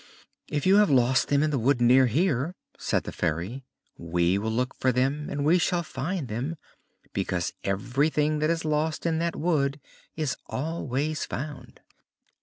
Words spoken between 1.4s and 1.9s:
in the wood